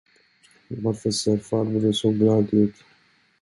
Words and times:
Varför 0.67 1.11
ser 1.11 1.37
farbror 1.37 1.91
så 1.91 2.11
glad 2.11 2.53
ut? 2.53 2.75